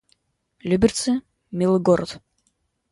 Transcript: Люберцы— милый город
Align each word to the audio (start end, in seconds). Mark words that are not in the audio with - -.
Люберцы— 0.61 1.21
милый 1.57 1.79
город 1.87 2.19